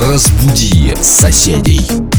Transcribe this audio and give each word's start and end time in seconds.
Разбуди 0.00 0.94
соседей. 1.02 2.09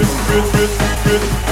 real, 0.00 0.08
real, 0.30 0.68
real, 1.04 1.40
real. 1.44 1.49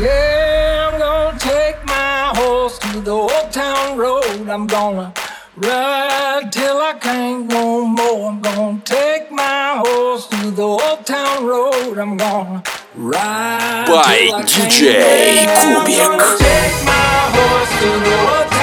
Yeah, 0.00 0.88
I'm 0.90 0.98
gonna 0.98 1.38
take 1.38 1.84
my 1.84 2.32
horse 2.34 2.78
to 2.78 3.00
the 3.02 3.10
old 3.10 3.52
town 3.52 3.98
road. 3.98 4.48
I'm 4.48 4.66
gonna 4.66 5.12
ride 5.56 6.48
till 6.50 6.78
I 6.78 6.94
can't 6.98 7.46
no 7.48 7.84
more. 7.84 8.30
I'm 8.30 8.40
gonna 8.40 8.80
take 8.82 9.30
my 9.30 9.82
horse 9.84 10.26
to 10.28 10.50
the 10.50 10.62
old 10.62 11.04
town 11.04 11.44
road. 11.44 11.98
I'm 11.98 12.16
gonna 12.16 12.62
ride. 12.94 13.84
By 13.88 14.16
till 14.16 14.34
I 14.36 14.42
DJ 14.42 15.44
QBC. 15.60 16.38
Take 16.38 16.78
my 16.86 17.16
horse 17.36 17.72
to 17.80 17.90
the 18.06 18.16
old 18.32 18.53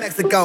Mexico. 0.00 0.44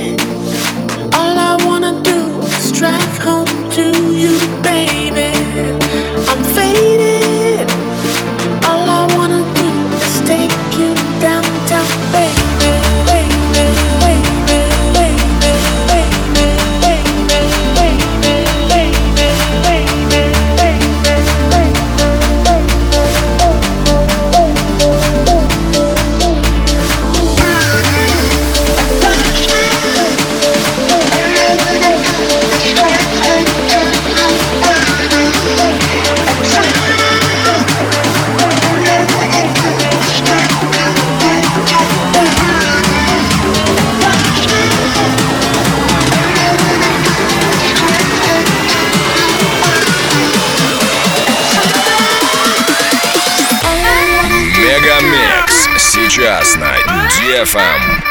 на 56.85 57.07
DFM. 57.09 58.10